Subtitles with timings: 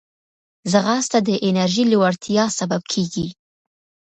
[0.71, 3.27] ځغاسته د انرژۍ لوړتیا سبب کېږي